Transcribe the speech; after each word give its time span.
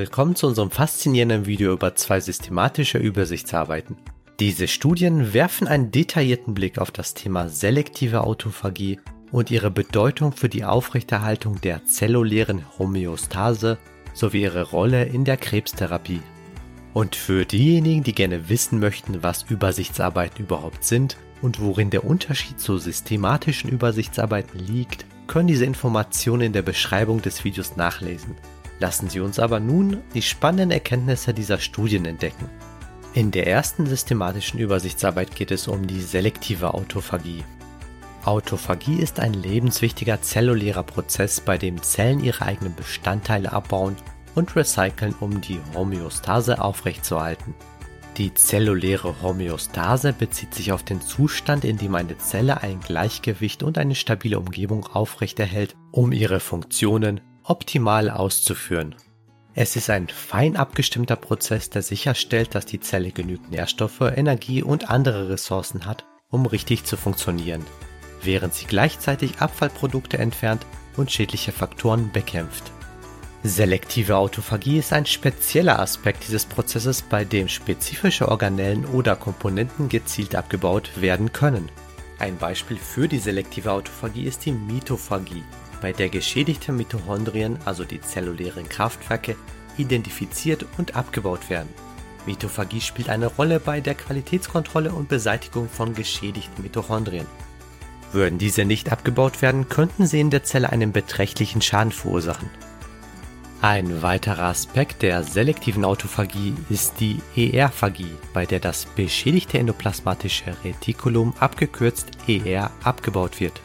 willkommen 0.00 0.34
zu 0.34 0.46
unserem 0.46 0.70
faszinierenden 0.70 1.44
Video 1.44 1.74
über 1.74 1.94
zwei 1.94 2.20
systematische 2.20 2.96
Übersichtsarbeiten. 2.96 3.98
Diese 4.40 4.66
Studien 4.66 5.34
werfen 5.34 5.68
einen 5.68 5.90
detaillierten 5.90 6.54
Blick 6.54 6.78
auf 6.78 6.90
das 6.90 7.12
Thema 7.12 7.50
selektive 7.50 8.22
Autophagie 8.22 8.98
und 9.30 9.50
ihre 9.50 9.70
Bedeutung 9.70 10.32
für 10.32 10.48
die 10.48 10.64
Aufrechterhaltung 10.64 11.60
der 11.60 11.84
zellulären 11.84 12.64
Homöostase 12.78 13.76
sowie 14.14 14.40
ihre 14.40 14.62
Rolle 14.70 15.04
in 15.04 15.26
der 15.26 15.36
Krebstherapie. 15.36 16.22
Und 16.94 17.14
für 17.14 17.44
diejenigen, 17.44 18.02
die 18.02 18.14
gerne 18.14 18.48
wissen 18.48 18.80
möchten, 18.80 19.22
was 19.22 19.42
Übersichtsarbeiten 19.50 20.46
überhaupt 20.46 20.82
sind 20.82 21.18
und 21.42 21.60
worin 21.60 21.90
der 21.90 22.04
Unterschied 22.04 22.58
zu 22.58 22.78
systematischen 22.78 23.68
Übersichtsarbeiten 23.68 24.60
liegt, 24.60 25.04
können 25.26 25.48
diese 25.48 25.66
Informationen 25.66 26.40
in 26.40 26.52
der 26.54 26.62
Beschreibung 26.62 27.20
des 27.20 27.44
Videos 27.44 27.76
nachlesen. 27.76 28.34
Lassen 28.80 29.10
Sie 29.10 29.20
uns 29.20 29.38
aber 29.38 29.60
nun 29.60 29.98
die 30.14 30.22
spannenden 30.22 30.70
Erkenntnisse 30.70 31.34
dieser 31.34 31.58
Studien 31.58 32.06
entdecken. 32.06 32.48
In 33.12 33.30
der 33.30 33.46
ersten 33.46 33.86
systematischen 33.86 34.58
Übersichtsarbeit 34.58 35.36
geht 35.36 35.50
es 35.50 35.68
um 35.68 35.86
die 35.86 36.00
selektive 36.00 36.74
Autophagie. 36.74 37.44
Autophagie 38.24 38.96
ist 38.96 39.20
ein 39.20 39.34
lebenswichtiger 39.34 40.22
zellulärer 40.22 40.82
Prozess, 40.82 41.40
bei 41.40 41.58
dem 41.58 41.82
Zellen 41.82 42.22
ihre 42.22 42.44
eigenen 42.44 42.74
Bestandteile 42.74 43.52
abbauen 43.52 43.96
und 44.34 44.56
recyceln, 44.56 45.14
um 45.20 45.40
die 45.40 45.60
Homöostase 45.74 46.60
aufrechtzuerhalten. 46.60 47.54
Die 48.16 48.34
zelluläre 48.34 49.22
Homöostase 49.22 50.12
bezieht 50.12 50.54
sich 50.54 50.72
auf 50.72 50.82
den 50.82 51.00
Zustand, 51.00 51.64
in 51.64 51.78
dem 51.78 51.94
eine 51.94 52.18
Zelle 52.18 52.62
ein 52.62 52.80
Gleichgewicht 52.80 53.62
und 53.62 53.78
eine 53.78 53.94
stabile 53.94 54.38
Umgebung 54.38 54.84
aufrechterhält, 54.86 55.76
um 55.90 56.12
ihre 56.12 56.40
Funktionen 56.40 57.20
optimal 57.50 58.10
auszuführen. 58.10 58.94
Es 59.54 59.76
ist 59.76 59.90
ein 59.90 60.08
fein 60.08 60.56
abgestimmter 60.56 61.16
Prozess, 61.16 61.70
der 61.70 61.82
sicherstellt, 61.82 62.54
dass 62.54 62.64
die 62.64 62.80
Zelle 62.80 63.10
genügend 63.10 63.50
Nährstoffe, 63.50 64.00
Energie 64.00 64.62
und 64.62 64.88
andere 64.88 65.28
Ressourcen 65.28 65.84
hat, 65.84 66.04
um 66.30 66.46
richtig 66.46 66.84
zu 66.84 66.96
funktionieren 66.96 67.64
während 68.22 68.54
sie 68.54 68.66
gleichzeitig 68.66 69.38
Abfallprodukte 69.38 70.18
entfernt 70.18 70.66
und 70.96 71.10
schädliche 71.10 71.52
Faktoren 71.52 72.10
bekämpft. 72.12 72.72
Selektive 73.42 74.16
Autophagie 74.16 74.78
ist 74.78 74.92
ein 74.92 75.06
spezieller 75.06 75.78
Aspekt 75.78 76.26
dieses 76.26 76.44
Prozesses, 76.44 77.00
bei 77.00 77.24
dem 77.24 77.48
spezifische 77.48 78.28
Organellen 78.28 78.84
oder 78.84 79.16
Komponenten 79.16 79.88
gezielt 79.88 80.34
abgebaut 80.34 80.90
werden 81.00 81.32
können. 81.32 81.70
Ein 82.18 82.36
Beispiel 82.36 82.76
für 82.76 83.08
die 83.08 83.18
selektive 83.18 83.72
Autophagie 83.72 84.24
ist 84.24 84.44
die 84.44 84.52
Mitophagie, 84.52 85.42
bei 85.80 85.92
der 85.92 86.08
geschädigte 86.08 86.72
Mitochondrien, 86.72 87.58
also 87.64 87.84
die 87.84 88.00
zellulären 88.00 88.68
Kraftwerke, 88.68 89.36
identifiziert 89.76 90.66
und 90.78 90.96
abgebaut 90.96 91.50
werden. 91.50 91.68
Mitophagie 92.26 92.80
spielt 92.80 93.08
eine 93.08 93.26
Rolle 93.26 93.60
bei 93.60 93.80
der 93.80 93.94
Qualitätskontrolle 93.94 94.92
und 94.92 95.08
Beseitigung 95.08 95.68
von 95.68 95.94
geschädigten 95.94 96.62
Mitochondrien. 96.62 97.26
Würden 98.12 98.38
diese 98.38 98.64
nicht 98.64 98.92
abgebaut 98.92 99.40
werden, 99.40 99.68
könnten 99.68 100.06
sie 100.06 100.20
in 100.20 100.30
der 100.30 100.42
Zelle 100.42 100.70
einen 100.70 100.92
beträchtlichen 100.92 101.62
Schaden 101.62 101.92
verursachen. 101.92 102.50
Ein 103.62 104.00
weiterer 104.00 104.44
Aspekt 104.44 105.02
der 105.02 105.22
selektiven 105.22 105.84
Autophagie 105.84 106.54
ist 106.70 106.94
die 106.98 107.20
ER-Phagie, 107.36 108.14
bei 108.32 108.46
der 108.46 108.58
das 108.58 108.86
beschädigte 108.86 109.58
endoplasmatische 109.58 110.56
Retikulum 110.64 111.34
abgekürzt 111.38 112.08
ER 112.26 112.70
abgebaut 112.82 113.38
wird. 113.38 113.60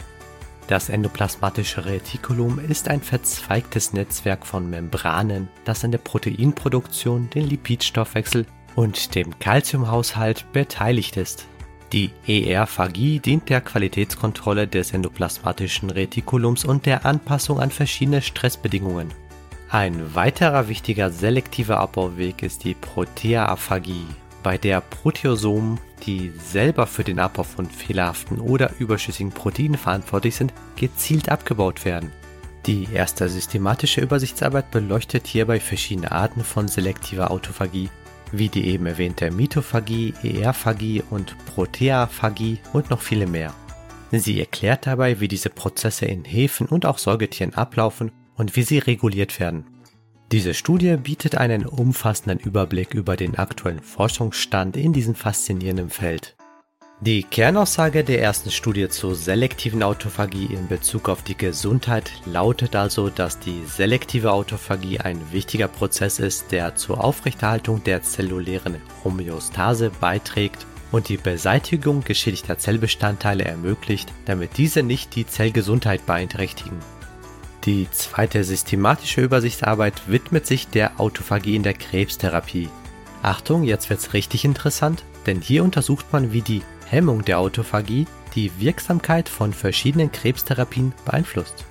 Das 0.67 0.89
endoplasmatische 0.89 1.85
Retikulum 1.85 2.59
ist 2.59 2.89
ein 2.89 3.01
verzweigtes 3.01 3.93
Netzwerk 3.93 4.47
von 4.47 4.67
Membranen, 4.67 5.47
das 5.63 5.83
an 5.83 5.91
der 5.91 5.99
Proteinproduktion, 5.99 7.29
den 7.29 7.47
Lipidstoffwechsel 7.47 8.47
und 8.75 9.13
dem 9.13 9.37
Calciumhaushalt 9.37 10.51
beteiligt 10.53 11.17
ist. 11.17 11.45
Die 11.93 12.09
ER-Phagie 12.27 13.19
dient 13.19 13.47
der 13.49 13.61
Qualitätskontrolle 13.61 14.67
des 14.67 14.91
endoplasmatischen 14.91 15.91
Retikulums 15.91 16.65
und 16.65 16.87
der 16.87 17.05
Anpassung 17.05 17.59
an 17.59 17.69
verschiedene 17.69 18.23
Stressbedingungen. 18.23 19.13
Ein 19.69 20.15
weiterer 20.15 20.67
wichtiger 20.67 21.11
selektiver 21.11 21.79
Abbauweg 21.79 22.41
ist 22.41 22.63
die 22.63 22.73
Proteaphagie, 22.73 24.07
bei 24.45 24.59
der 24.59 24.79
Proteosomen, 24.79 25.79
die 26.05 26.31
selber 26.37 26.85
für 26.85 27.03
den 27.03 27.17
Abbau 27.17 27.41
von 27.41 27.65
fehlerhaften 27.65 28.39
oder 28.39 28.73
überschüssigen 28.77 29.31
Proteinen 29.31 29.75
verantwortlich 29.75 30.35
sind, 30.35 30.53
gezielt 30.75 31.29
abgebaut 31.29 31.83
werden. 31.83 32.11
Die 32.67 32.87
erste 32.93 33.27
systematische 33.27 34.01
Übersichtsarbeit 34.01 34.69
beleuchtet 34.69 35.25
hierbei 35.25 35.59
verschiedene 35.59 36.11
Arten 36.11 36.43
von 36.43 36.67
selektiver 36.67 37.31
Autophagie 37.31 37.89
wie 38.31 38.49
die 38.49 38.67
eben 38.67 38.85
erwähnte 38.85 39.31
Mitophagie, 39.31 40.13
ER-Phagie 40.23 41.03
und 41.09 41.35
Proteaphagie 41.47 42.59
und 42.73 42.91
noch 42.91 43.01
viele 43.01 43.25
mehr. 43.25 43.51
Sie 44.11 44.39
erklärt 44.39 44.85
dabei, 44.85 45.19
wie 45.19 45.27
diese 45.27 45.49
Prozesse 45.49 46.05
in 46.05 46.23
Hefen 46.23 46.67
und 46.67 46.85
auch 46.85 46.99
Säugetieren 46.99 47.55
ablaufen 47.55 48.11
und 48.35 48.55
wie 48.55 48.63
sie 48.63 48.77
reguliert 48.77 49.39
werden. 49.39 49.65
Diese 50.35 50.53
Studie 50.53 50.97
bietet 50.97 51.37
einen 51.37 51.65
umfassenden 51.65 52.39
Überblick 52.39 52.93
über 52.93 53.15
den 53.15 53.37
aktuellen 53.37 53.79
Forschungsstand 53.79 54.75
in 54.75 54.91
diesem 54.91 55.15
faszinierenden 55.15 55.89
Feld. 55.89 56.35
Die 56.99 57.23
Kernaussage 57.23 58.03
der 58.03 58.21
ersten 58.21 58.51
Studie 58.51 58.89
zur 58.89 59.15
selektiven 59.15 59.81
Autophagie 59.81 60.47
in 60.53 60.67
Bezug 60.67 61.07
auf 61.07 61.23
die 61.23 61.37
Gesundheit 61.37 62.11
lautet 62.25 62.75
also, 62.75 63.09
dass 63.09 63.39
die 63.39 63.63
selektive 63.65 64.33
Autophagie 64.33 64.99
ein 64.99 65.21
wichtiger 65.31 65.69
Prozess 65.69 66.19
ist, 66.19 66.51
der 66.51 66.75
zur 66.75 67.01
Aufrechterhaltung 67.01 67.81
der 67.85 68.03
zellulären 68.03 68.75
Homöostase 69.05 69.89
beiträgt 70.01 70.65
und 70.91 71.07
die 71.07 71.15
Beseitigung 71.15 72.03
geschädigter 72.03 72.57
Zellbestandteile 72.57 73.45
ermöglicht, 73.45 74.11
damit 74.25 74.57
diese 74.57 74.83
nicht 74.83 75.15
die 75.15 75.25
Zellgesundheit 75.25 76.05
beeinträchtigen. 76.05 76.77
Die 77.65 77.89
zweite 77.89 78.43
systematische 78.43 79.21
Übersichtsarbeit 79.21 80.03
widmet 80.07 80.45
sich 80.45 80.67
der 80.67 80.99
Autophagie 80.99 81.55
in 81.55 81.63
der 81.63 81.73
Krebstherapie. 81.73 82.69
Achtung, 83.23 83.63
jetzt 83.63 83.89
wird's 83.89 84.13
richtig 84.13 84.45
interessant, 84.45 85.03
denn 85.25 85.41
hier 85.41 85.63
untersucht 85.63 86.05
man, 86.13 86.31
wie 86.31 86.43
die 86.43 86.61
Hemmung 86.85 87.25
der 87.25 87.39
Autophagie 87.39 88.05
die 88.35 88.51
Wirksamkeit 88.59 89.29
von 89.29 89.51
verschiedenen 89.51 90.11
Krebstherapien 90.11 90.93
beeinflusst. 91.05 91.65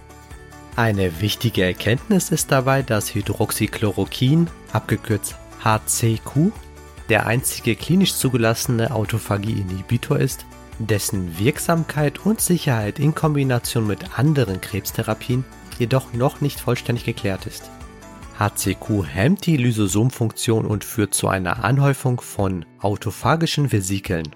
Eine 0.75 1.21
wichtige 1.21 1.63
Erkenntnis 1.63 2.31
ist 2.31 2.51
dabei, 2.51 2.83
dass 2.83 3.15
Hydroxychloroquin, 3.15 4.49
abgekürzt 4.73 5.37
HCQ, 5.63 6.51
der 7.09 7.27
einzige 7.27 7.77
klinisch 7.77 8.15
zugelassene 8.15 8.91
Autophagie-Inhibitor 8.91 10.19
ist, 10.19 10.45
dessen 10.79 11.39
Wirksamkeit 11.39 12.25
und 12.25 12.41
Sicherheit 12.41 12.99
in 12.99 13.15
Kombination 13.15 13.87
mit 13.87 14.19
anderen 14.19 14.61
Krebstherapien 14.61 15.45
jedoch 15.79 16.13
noch 16.13 16.41
nicht 16.41 16.61
vollständig 16.61 17.05
geklärt 17.05 17.47
ist. 17.47 17.71
HCQ 18.39 19.05
hemmt 19.07 19.47
die 19.47 19.57
Lysosomfunktion 19.57 20.67
und 20.67 20.85
führt 20.85 21.15
zu 21.15 21.29
einer 21.29 21.65
Anhäufung 21.65 22.21
von 22.21 22.65
autophagischen 22.81 23.71
Vesikeln. 23.71 24.29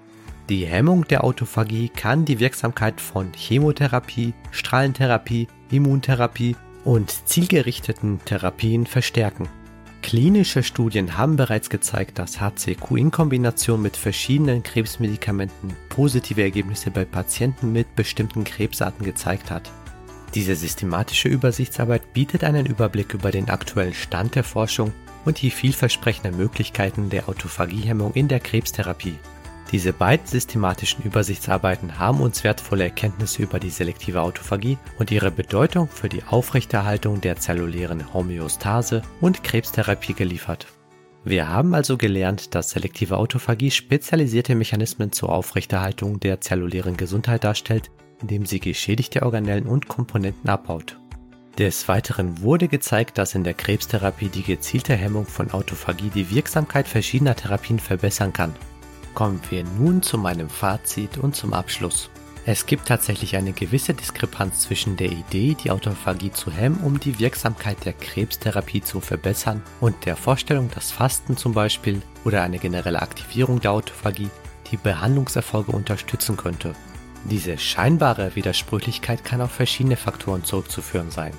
Die 0.47 0.65
Hemmung 0.65 1.05
der 1.05 1.23
Autophagie 1.23 1.89
kann 1.89 2.25
die 2.25 2.39
Wirksamkeit 2.39 3.01
von 3.01 3.33
Chemotherapie, 3.33 4.33
Strahlentherapie, 4.51 5.47
Immuntherapie 5.69 6.55
und 6.85 7.27
zielgerichteten 7.27 8.19
Therapien 8.25 8.85
verstärken. 8.85 9.47
Klinische 10.09 10.63
Studien 10.63 11.19
haben 11.19 11.35
bereits 11.35 11.69
gezeigt, 11.69 12.17
dass 12.17 12.41
HCQ 12.41 12.97
in 12.97 13.11
Kombination 13.11 13.79
mit 13.79 13.95
verschiedenen 13.95 14.63
Krebsmedikamenten 14.63 15.75
positive 15.89 16.41
Ergebnisse 16.41 16.89
bei 16.89 17.05
Patienten 17.05 17.71
mit 17.71 17.95
bestimmten 17.95 18.43
Krebsarten 18.43 19.05
gezeigt 19.05 19.51
hat. 19.51 19.69
Diese 20.33 20.55
systematische 20.55 21.29
Übersichtsarbeit 21.29 22.11
bietet 22.11 22.43
einen 22.43 22.65
Überblick 22.65 23.13
über 23.13 23.29
den 23.29 23.49
aktuellen 23.51 23.93
Stand 23.93 24.33
der 24.33 24.43
Forschung 24.43 24.93
und 25.25 25.43
die 25.43 25.51
vielversprechenden 25.51 26.35
Möglichkeiten 26.35 27.11
der 27.11 27.29
Autophagiehemmung 27.29 28.13
in 28.15 28.29
der 28.29 28.39
Krebstherapie. 28.39 29.19
Diese 29.71 29.93
beiden 29.93 30.25
systematischen 30.25 31.03
Übersichtsarbeiten 31.03 31.99
haben 31.99 32.21
uns 32.21 32.43
wertvolle 32.43 32.85
Erkenntnisse 32.85 33.43
über 33.43 33.59
die 33.59 33.69
selektive 33.69 34.21
Autophagie 34.21 34.79
und 34.97 35.11
ihre 35.11 35.29
Bedeutung 35.29 35.87
für 35.87 36.09
die 36.09 36.23
Aufrechterhaltung 36.23 37.21
der 37.21 37.35
zellulären 37.35 38.11
Homöostase 38.11 39.03
und 39.21 39.43
Krebstherapie 39.43 40.13
geliefert. 40.13 40.65
Wir 41.23 41.49
haben 41.49 41.75
also 41.75 41.97
gelernt, 41.97 42.55
dass 42.55 42.71
selektive 42.71 43.17
Autophagie 43.17 43.69
spezialisierte 43.69 44.55
Mechanismen 44.55 45.11
zur 45.11 45.29
Aufrechterhaltung 45.29 46.19
der 46.19 46.41
zellulären 46.41 46.97
Gesundheit 46.97 47.43
darstellt, 47.43 47.91
indem 48.21 48.47
sie 48.47 48.59
geschädigte 48.59 49.21
Organellen 49.21 49.67
und 49.67 49.87
Komponenten 49.87 50.49
abbaut. 50.49 50.97
Des 51.59 51.87
Weiteren 51.87 52.41
wurde 52.41 52.69
gezeigt, 52.69 53.19
dass 53.19 53.35
in 53.35 53.43
der 53.43 53.53
Krebstherapie 53.53 54.29
die 54.29 54.43
gezielte 54.43 54.95
Hemmung 54.95 55.25
von 55.25 55.51
Autophagie 55.51 56.09
die 56.09 56.31
Wirksamkeit 56.31 56.87
verschiedener 56.87 57.35
Therapien 57.35 57.79
verbessern 57.79 58.33
kann 58.33 58.55
kommen 59.13 59.41
wir 59.49 59.63
nun 59.63 60.01
zu 60.01 60.17
meinem 60.17 60.49
Fazit 60.49 61.17
und 61.17 61.35
zum 61.35 61.53
Abschluss. 61.53 62.09
Es 62.45 62.65
gibt 62.65 62.87
tatsächlich 62.87 63.35
eine 63.35 63.51
gewisse 63.51 63.93
Diskrepanz 63.93 64.61
zwischen 64.61 64.97
der 64.97 65.11
Idee, 65.11 65.55
die 65.61 65.71
Autophagie 65.71 66.31
zu 66.31 66.51
hemmen, 66.51 66.79
um 66.83 66.99
die 66.99 67.19
Wirksamkeit 67.19 67.85
der 67.85 67.93
Krebstherapie 67.93 68.81
zu 68.81 69.01
verbessern, 69.01 69.61
und 69.81 70.05
der 70.05 70.15
Vorstellung, 70.15 70.71
dass 70.73 70.91
Fasten 70.91 71.37
zum 71.37 71.53
Beispiel 71.53 72.01
oder 72.25 72.41
eine 72.41 72.57
generelle 72.57 73.01
Aktivierung 73.01 73.59
der 73.59 73.73
Autophagie 73.73 74.29
die 74.71 74.77
Behandlungserfolge 74.77 75.71
unterstützen 75.71 76.37
könnte. 76.37 76.73
Diese 77.25 77.57
scheinbare 77.57 78.35
Widersprüchlichkeit 78.35 79.25
kann 79.25 79.41
auf 79.41 79.51
verschiedene 79.51 79.97
Faktoren 79.97 80.43
zurückzuführen 80.43 81.11
sein. 81.11 81.33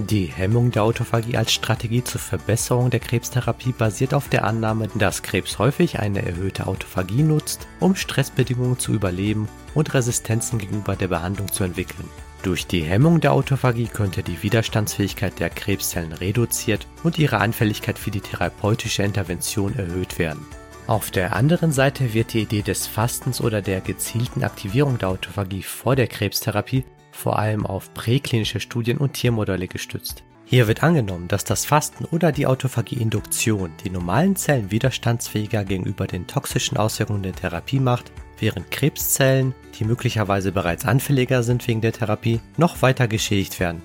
Die 0.00 0.26
Hemmung 0.26 0.72
der 0.72 0.82
Autophagie 0.82 1.36
als 1.36 1.52
Strategie 1.52 2.02
zur 2.02 2.20
Verbesserung 2.20 2.90
der 2.90 2.98
Krebstherapie 2.98 3.70
basiert 3.70 4.12
auf 4.12 4.28
der 4.28 4.44
Annahme, 4.44 4.88
dass 4.96 5.22
Krebs 5.22 5.60
häufig 5.60 6.00
eine 6.00 6.26
erhöhte 6.26 6.66
Autophagie 6.66 7.22
nutzt, 7.22 7.68
um 7.78 7.94
Stressbedingungen 7.94 8.78
zu 8.78 8.92
überleben 8.92 9.48
und 9.72 9.94
Resistenzen 9.94 10.58
gegenüber 10.58 10.96
der 10.96 11.08
Behandlung 11.08 11.52
zu 11.52 11.62
entwickeln. 11.62 12.08
Durch 12.42 12.66
die 12.66 12.82
Hemmung 12.82 13.20
der 13.20 13.32
Autophagie 13.32 13.86
könnte 13.86 14.24
die 14.24 14.42
Widerstandsfähigkeit 14.42 15.38
der 15.38 15.48
Krebszellen 15.48 16.12
reduziert 16.12 16.88
und 17.04 17.16
ihre 17.16 17.38
Anfälligkeit 17.38 17.98
für 17.98 18.10
die 18.10 18.20
therapeutische 18.20 19.04
Intervention 19.04 19.78
erhöht 19.78 20.18
werden. 20.18 20.44
Auf 20.86 21.10
der 21.10 21.34
anderen 21.34 21.72
Seite 21.72 22.12
wird 22.12 22.34
die 22.34 22.42
Idee 22.42 22.60
des 22.60 22.86
Fastens 22.86 23.40
oder 23.40 23.62
der 23.62 23.80
gezielten 23.80 24.42
Aktivierung 24.44 24.98
der 24.98 25.08
Autophagie 25.08 25.62
vor 25.62 25.96
der 25.96 26.08
Krebstherapie 26.08 26.84
vor 27.14 27.38
allem 27.38 27.64
auf 27.64 27.94
präklinische 27.94 28.60
Studien 28.60 28.98
und 28.98 29.14
Tiermodelle 29.14 29.68
gestützt. 29.68 30.24
Hier 30.46 30.68
wird 30.68 30.82
angenommen, 30.82 31.28
dass 31.28 31.44
das 31.44 31.64
Fasten 31.64 32.04
oder 32.04 32.30
die 32.30 32.46
Autophagie-Induktion 32.46 33.72
die 33.82 33.90
normalen 33.90 34.36
Zellen 34.36 34.70
widerstandsfähiger 34.70 35.64
gegenüber 35.64 36.06
den 36.06 36.26
toxischen 36.26 36.76
Auswirkungen 36.76 37.22
der 37.22 37.32
Therapie 37.34 37.80
macht, 37.80 38.12
während 38.38 38.70
Krebszellen, 38.70 39.54
die 39.78 39.84
möglicherweise 39.84 40.52
bereits 40.52 40.84
anfälliger 40.84 41.42
sind 41.42 41.66
wegen 41.66 41.80
der 41.80 41.92
Therapie, 41.92 42.40
noch 42.58 42.82
weiter 42.82 43.08
geschädigt 43.08 43.58
werden. 43.58 43.80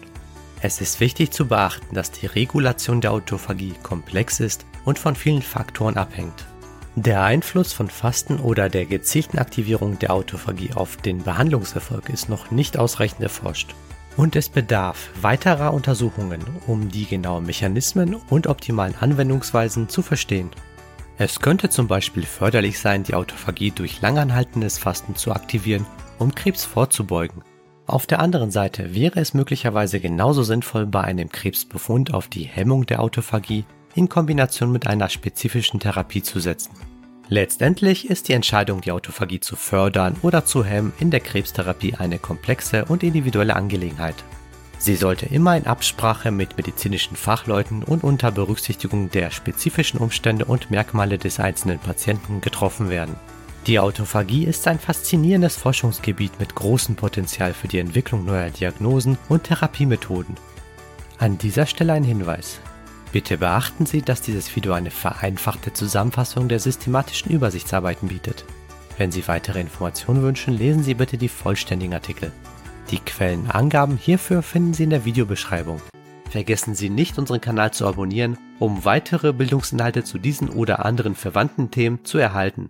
Es 0.61 0.81
ist 0.81 0.99
wichtig 0.99 1.31
zu 1.31 1.47
beachten, 1.47 1.95
dass 1.95 2.11
die 2.11 2.25
Regulation 2.25 2.99
der 2.99 3.13
Autophagie 3.13 3.73
komplex 3.81 4.41
ist 4.41 4.65
und 4.83 4.99
von 4.99 5.15
vielen 5.15 5.41
Faktoren 5.41 5.95
abhängt. 5.95 6.45
Der 7.01 7.23
Einfluss 7.23 7.71
von 7.71 7.89
Fasten 7.89 8.39
oder 8.39 8.67
der 8.67 8.85
gezielten 8.85 9.39
Aktivierung 9.39 9.97
der 9.99 10.11
Autophagie 10.11 10.73
auf 10.73 10.97
den 10.97 11.23
Behandlungserfolg 11.23 12.09
ist 12.09 12.27
noch 12.27 12.51
nicht 12.51 12.77
ausreichend 12.77 13.21
erforscht. 13.21 13.73
Und 14.17 14.35
es 14.35 14.49
bedarf 14.49 15.09
weiterer 15.21 15.73
Untersuchungen, 15.73 16.41
um 16.67 16.89
die 16.89 17.05
genauen 17.05 17.45
Mechanismen 17.45 18.15
und 18.15 18.47
optimalen 18.47 18.95
Anwendungsweisen 18.99 19.87
zu 19.87 20.01
verstehen. 20.01 20.49
Es 21.17 21.39
könnte 21.39 21.69
zum 21.69 21.87
Beispiel 21.87 22.23
förderlich 22.23 22.79
sein, 22.79 23.03
die 23.03 23.13
Autophagie 23.13 23.71
durch 23.71 24.01
langanhaltendes 24.01 24.77
Fasten 24.77 25.15
zu 25.15 25.31
aktivieren, 25.31 25.85
um 26.17 26.35
Krebs 26.35 26.65
vorzubeugen. 26.65 27.43
Auf 27.87 28.07
der 28.07 28.19
anderen 28.19 28.51
Seite 28.51 28.93
wäre 28.93 29.21
es 29.21 29.33
möglicherweise 29.33 30.01
genauso 30.01 30.43
sinnvoll, 30.43 30.85
bei 30.85 30.99
einem 31.05 31.29
Krebsbefund 31.29 32.13
auf 32.13 32.27
die 32.27 32.43
Hemmung 32.43 32.85
der 32.87 33.01
Autophagie 33.01 33.63
in 33.95 34.09
Kombination 34.09 34.71
mit 34.71 34.87
einer 34.87 35.09
spezifischen 35.09 35.79
Therapie 35.79 36.23
zu 36.23 36.39
setzen. 36.39 36.71
Letztendlich 37.27 38.09
ist 38.09 38.27
die 38.27 38.33
Entscheidung, 38.33 38.81
die 38.81 38.91
Autophagie 38.91 39.39
zu 39.39 39.55
fördern 39.55 40.15
oder 40.23 40.45
zu 40.45 40.65
hemmen, 40.65 40.93
in 40.99 41.11
der 41.11 41.19
Krebstherapie 41.19 41.95
eine 41.95 42.17
komplexe 42.17 42.85
und 42.85 43.03
individuelle 43.03 43.55
Angelegenheit. 43.55 44.15
Sie 44.79 44.95
sollte 44.95 45.25
immer 45.25 45.57
in 45.57 45.67
Absprache 45.67 46.31
mit 46.31 46.57
medizinischen 46.57 47.17
Fachleuten 47.17 47.83
und 47.83 48.03
unter 48.03 48.31
Berücksichtigung 48.31 49.11
der 49.11 49.29
spezifischen 49.29 49.99
Umstände 49.99 50.45
und 50.45 50.71
Merkmale 50.71 51.17
des 51.17 51.39
einzelnen 51.39 51.79
Patienten 51.79 52.41
getroffen 52.41 52.89
werden. 52.89 53.15
Die 53.67 53.77
Autophagie 53.77 54.45
ist 54.45 54.67
ein 54.67 54.79
faszinierendes 54.79 55.57
Forschungsgebiet 55.57 56.39
mit 56.39 56.55
großem 56.55 56.95
Potenzial 56.95 57.53
für 57.53 57.67
die 57.67 57.79
Entwicklung 57.79 58.25
neuer 58.25 58.49
Diagnosen 58.49 59.17
und 59.27 59.43
Therapiemethoden. 59.43 60.35
An 61.17 61.37
dieser 61.37 61.65
Stelle 61.65 61.93
ein 61.93 62.05
Hinweis. 62.05 62.61
Bitte 63.11 63.39
beachten 63.39 63.87
Sie, 63.87 64.03
dass 64.03 64.21
dieses 64.21 64.55
Video 64.55 64.73
eine 64.73 64.91
vereinfachte 64.91 65.73
Zusammenfassung 65.73 66.47
der 66.47 66.59
systematischen 66.59 67.31
Übersichtsarbeiten 67.31 68.07
bietet. 68.07 68.45
Wenn 68.99 69.11
Sie 69.11 69.27
weitere 69.27 69.61
Informationen 69.61 70.21
wünschen, 70.21 70.55
lesen 70.55 70.83
Sie 70.83 70.93
bitte 70.93 71.17
die 71.17 71.29
vollständigen 71.29 71.95
Artikel. 71.95 72.31
Die 72.91 72.99
Quellenangaben 72.99 73.97
hierfür 73.97 74.43
finden 74.43 74.73
Sie 74.73 74.83
in 74.83 74.91
der 74.91 75.05
Videobeschreibung. 75.05 75.81
Vergessen 76.29 76.75
Sie 76.75 76.91
nicht, 76.91 77.17
unseren 77.17 77.41
Kanal 77.41 77.71
zu 77.71 77.87
abonnieren, 77.87 78.37
um 78.59 78.85
weitere 78.85 79.33
Bildungsinhalte 79.33 80.03
zu 80.03 80.19
diesen 80.19 80.49
oder 80.49 80.85
anderen 80.85 81.15
verwandten 81.15 81.71
Themen 81.71 82.05
zu 82.05 82.19
erhalten. 82.19 82.69